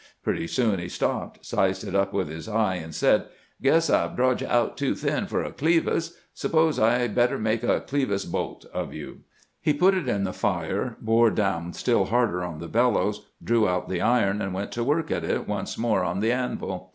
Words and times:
Pretty 0.23 0.47
soon 0.47 0.79
he 0.79 0.89
stopped, 0.89 1.45
sized 1.45 1.87
it 1.87 1.93
up 1.93 2.11
with 2.11 2.27
his 2.27 2.49
eye, 2.49 2.73
and 2.73 2.95
said:' 2.95 3.27
Guess 3.61 3.87
I 3.91 4.07
've 4.07 4.15
drawed 4.15 4.41
you 4.41 4.47
out 4.47 4.75
too 4.75 4.95
thin 4.95 5.27
for 5.27 5.43
a 5.43 5.51
clevis; 5.51 6.17
suppose 6.33 6.79
I 6.79 7.07
better 7.07 7.37
make 7.37 7.61
a 7.61 7.81
clevis 7.81 8.25
bolt 8.25 8.65
of 8.73 8.95
you.' 8.95 9.19
He 9.59 9.75
put 9.75 9.93
it 9.93 10.09
in 10.09 10.23
the 10.23 10.33
fire, 10.33 10.97
bore 11.01 11.29
down 11.29 11.73
still 11.73 12.05
harder 12.05 12.43
on 12.43 12.57
the 12.57 12.67
bel 12.67 12.93
lows, 12.93 13.27
drew 13.43 13.69
out 13.69 13.89
the 13.89 14.01
iron, 14.01 14.41
and 14.41 14.55
went 14.55 14.71
to 14.71 14.83
work 14.83 15.11
at 15.11 15.23
it 15.23 15.47
once 15.47 15.77
more 15.77 16.03
on 16.03 16.19
the 16.19 16.31
anvil. 16.31 16.89